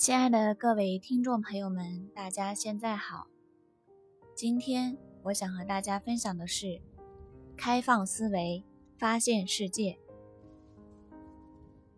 [0.00, 3.26] 亲爱的各位听众朋友们，大家现在好。
[4.34, 6.80] 今天我想和大家分享的是：
[7.54, 8.64] 开放思维，
[8.96, 9.98] 发现世界。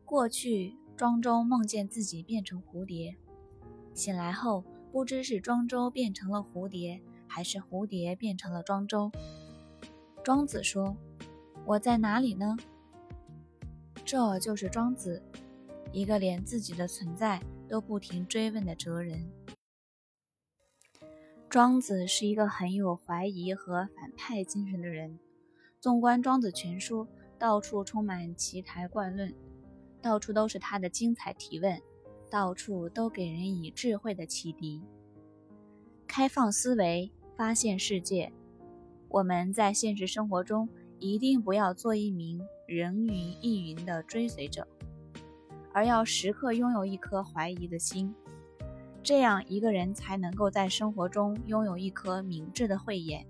[0.04, 3.14] 过去，庄周梦见自己变成蝴蝶，
[3.94, 9.12] 醒来后不知是庄周变成了蝴蝶，还是蝴蝶变成了庄周。
[10.24, 10.96] 庄子说
[11.64, 12.56] ：“我在哪里呢？”
[14.04, 15.22] 这就是庄子，
[15.92, 17.40] 一个连自己的存在。
[17.72, 19.32] 都不停追问的哲人。
[21.48, 25.18] 庄子是一个很有怀疑和反派精神的人。
[25.80, 27.06] 纵观《庄子全书》，
[27.38, 29.34] 到处充满奇谈怪论，
[30.02, 31.80] 到处都是他的精彩提问，
[32.30, 34.82] 到处都给人以智慧的启迪。
[36.06, 38.30] 开放思维，发现世界。
[39.08, 44.68] 我们在现实生活中一定不要做一名人云亦云的追随者。
[45.72, 48.14] 而要时刻拥有一颗怀疑的心，
[49.02, 53.26] 这样一个人才能够在生活中拥有一颗明智的慧眼、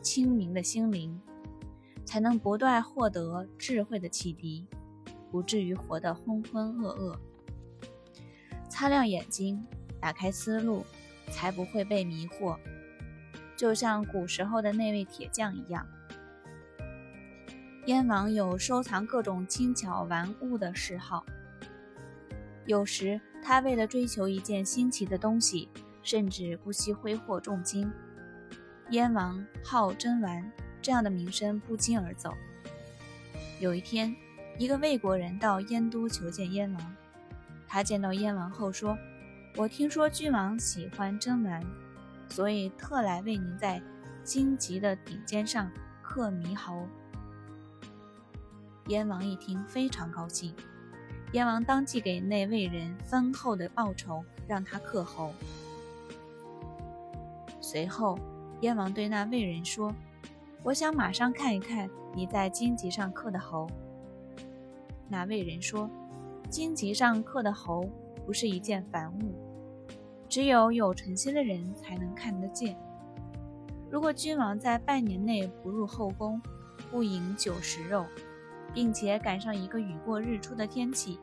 [0.00, 1.20] 清明的心灵，
[2.04, 4.66] 才能不断获得智慧的启迪，
[5.30, 7.16] 不至于活得浑浑噩噩。
[8.68, 9.64] 擦亮眼睛，
[10.00, 10.84] 打开思路，
[11.30, 12.56] 才不会被迷惑。
[13.56, 15.86] 就像古时候的那位铁匠一样，
[17.86, 21.24] 燕王有收藏各种轻巧玩物的嗜好。
[22.66, 25.68] 有时，他为了追求一件新奇的东西，
[26.02, 27.90] 甚至不惜挥霍重金。
[28.90, 32.32] 燕王好珍玩，这样的名声不胫而走。
[33.60, 34.14] 有一天，
[34.58, 36.96] 一个魏国人到燕都求见燕王。
[37.66, 38.96] 他见到燕王后说
[39.56, 41.62] ：“我听说君王喜欢珍玩，
[42.28, 43.82] 所以特来为您在
[44.22, 45.70] 荆棘的顶尖上
[46.02, 46.88] 刻猕猴。”
[48.88, 50.54] 燕王一听，非常高兴。
[51.34, 55.32] 燕王当即给那位人丰厚的报酬，让他刻侯。
[57.60, 58.16] 随后，
[58.60, 59.92] 燕王对那魏人说
[60.62, 63.68] ：“我想马上看一看你在荆棘上刻的侯。”
[65.10, 65.90] 那魏人说
[66.48, 67.90] ：“荆棘上刻的侯
[68.24, 69.34] 不是一件凡物，
[70.28, 72.76] 只有有诚心的人才能看得见。
[73.90, 76.40] 如果君王在半年内不入后宫，
[76.92, 78.06] 不饮酒食肉。”
[78.72, 81.20] 并且赶上一个雨过日出的天气，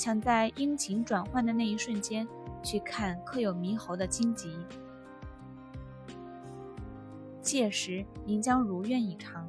[0.00, 2.26] 想在阴晴转换的那一瞬间
[2.62, 4.56] 去看刻有猕猴的荆棘，
[7.42, 9.46] 届时您将如愿以偿。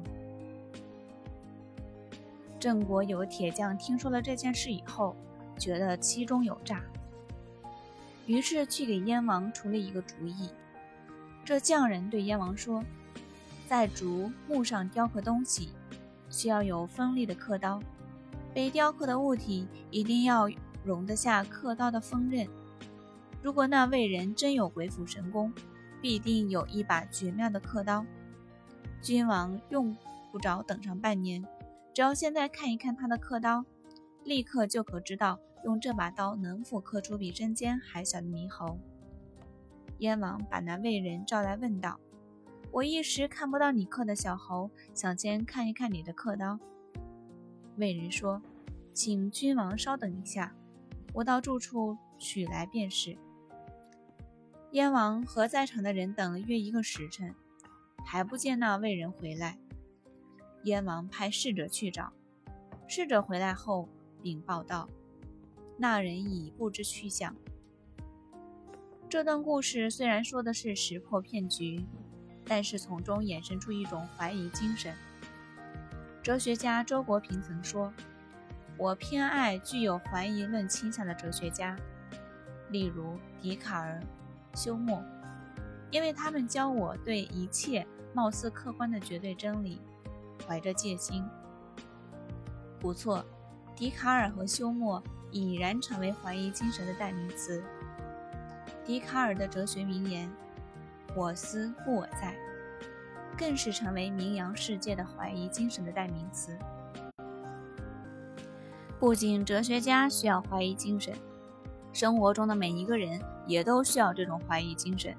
[2.60, 5.16] 郑国有个铁匠听说了这件事以后，
[5.58, 6.82] 觉得其中有诈，
[8.26, 10.50] 于是去给燕王出了一个主意。
[11.46, 12.84] 这匠人对燕王说
[13.66, 15.70] ：“在竹木上雕刻东西。”
[16.28, 17.82] 需要有锋利的刻刀，
[18.54, 20.48] 被雕刻的物体一定要
[20.84, 22.46] 容得下刻刀的锋刃。
[23.42, 25.52] 如果那位人真有鬼斧神工，
[26.00, 28.04] 必定有一把绝妙的刻刀。
[29.00, 29.96] 君王用
[30.30, 31.44] 不着等上半年，
[31.92, 33.64] 只要现在看一看他的刻刀，
[34.24, 38.78] 立刻就可知道用这把刀能否刻出比针尖还小的猕猴。
[39.98, 41.98] 燕王把那位人召来，问道。
[42.70, 46.58] 我一时看不到你刻的小猴，想先看一看你的刻刀。
[47.76, 48.42] 魏人说
[48.92, 50.54] ：“请君王稍等一下，
[51.14, 53.16] 我到住处取来便是。”
[54.72, 57.34] 燕王和在场的人等了约一个时辰，
[58.04, 59.58] 还不见那魏人回来。
[60.64, 62.12] 燕王派侍者去找，
[62.86, 63.88] 侍者回来后
[64.22, 64.88] 禀报道
[65.78, 67.36] ：“那人已不知去向。”
[69.08, 71.84] 这段故事虽然说的是识破骗局。
[72.44, 74.92] 但是从中衍生出一种怀疑精神。
[76.22, 77.92] 哲学家周国平曾说
[78.78, 81.76] ：“我偏爱具有怀疑论倾向的哲学家，
[82.70, 84.00] 例如笛卡尔、
[84.54, 85.02] 休谟，
[85.90, 87.84] 因为他们教我对一切
[88.14, 89.80] 貌似客观的绝对真理
[90.46, 91.24] 怀着戒心。”
[92.78, 93.24] 不错，
[93.74, 95.02] 笛卡尔和休谟
[95.32, 97.60] 已然成为怀疑精神的代名词。
[98.84, 100.30] 笛卡尔的哲学名言。
[101.14, 102.34] 我思故我在，
[103.36, 106.58] 更是成为名扬世界的怀疑精神的代名词。
[108.98, 111.14] 不仅哲学家需要怀疑精神，
[111.92, 115.14] 生活中的每一个人也都需要这种怀疑精神。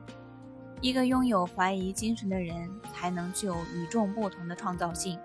[0.79, 5.19] 一个拥有怀疑精神的人，才能具有与众不同的创造性，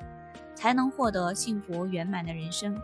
[0.55, 2.81] 才能获得幸福圆满的人生。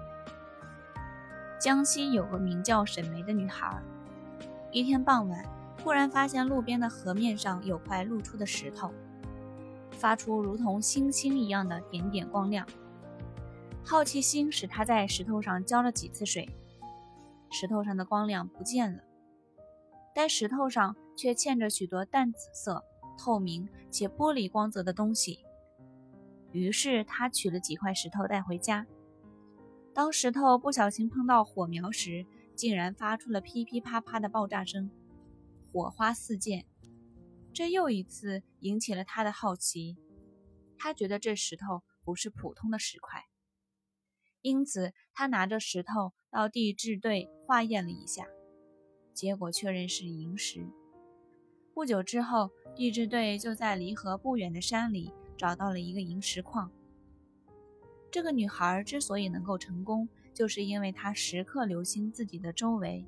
[1.58, 3.80] 江西有个名叫沈梅的女孩，
[4.70, 5.44] 一天傍晚。
[5.76, 8.90] 突然发现路边的河面上有块露出的石头，
[9.94, 12.66] 发出如同星星一样的点点光亮。
[13.82, 16.48] 好奇心使他在石头上浇了几次水，
[17.50, 19.02] 石头上的光亮不见了。
[20.14, 22.84] 但石头上却嵌着许多淡紫色、
[23.18, 25.40] 透明且玻璃光泽的东西。
[26.52, 28.86] 于是他取了几块石头带回家。
[29.92, 34.90] 当石头不小心碰到火苗时，竟然发出了噼噼啪啪的爆炸声，
[35.72, 36.64] 火花四溅。
[37.54, 39.96] 这又一次引起了他的好奇。
[40.76, 43.24] 他觉得这石头不是普通的石块。
[44.42, 48.26] 因此，他拿着石头到地质队化验了一下，
[49.14, 50.66] 结果确认是萤石。
[51.72, 56.70] 不久之后，地质队就在离河不远的山里找到了一个萤石矿。
[58.10, 63.06] 这个女孩之所以能够成功，就是因为她时刻留心自己的周围，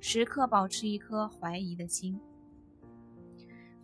[0.00, 2.18] 时刻保持一颗怀疑的心。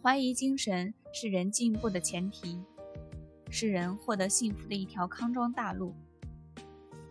[0.09, 2.59] 怀疑精神是人进步的前提，
[3.51, 5.95] 是人获得幸福的一条康庄大路。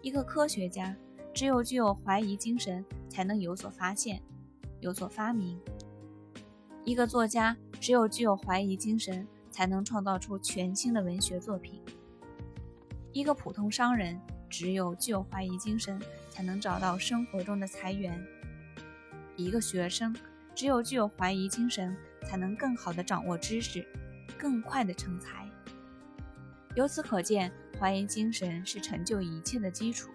[0.01, 0.97] 一个科学家
[1.31, 4.19] 只有具有怀疑精神，才能有所发现、
[4.79, 5.59] 有所发明；
[6.83, 11.79] 一个作家只有具有怀疑精神，才能创造出全新的文学作品；
[13.13, 16.01] 一个普通商人只有具有怀疑精神，
[16.31, 18.19] 才能找到生活中的财源；
[19.35, 20.15] 一个学生
[20.55, 21.95] 只有具有怀疑精神，
[22.25, 23.85] 才能更好的掌握知识，
[24.37, 25.49] 更快的成才。
[26.75, 27.51] 由此可见。
[27.79, 30.09] 怀疑精神是成就一切的基础。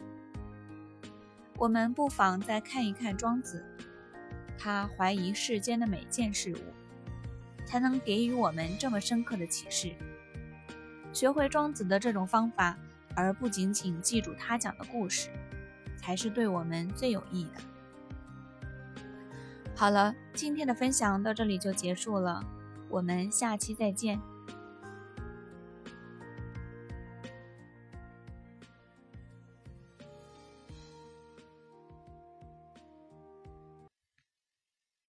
[1.56, 3.64] 我们不妨再看一看庄子，
[4.58, 9.92] 他怀疑世间的每件事物，才能给予我们这么深刻的启示。
[11.12, 12.76] 学会庄子的这种方法，
[13.14, 15.28] 而不仅仅记住他讲的故事，
[15.96, 17.60] 才是对我们最有益的。
[19.74, 22.42] 好了，今天的分享到这里就结束了，
[22.88, 24.20] 我们下期再见。